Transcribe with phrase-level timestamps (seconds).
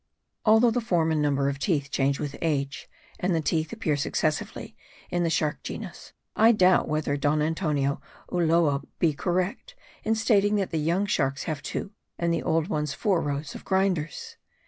[0.45, 4.75] Although the form and number of teeth change with age, and the teeth appear successively
[5.11, 8.01] in the shark genus, I doubt whether Don Antonio
[8.31, 12.95] Ulloa be correct in stating that the young sharks have two, and the old ones
[12.95, 14.37] four rows of grinders.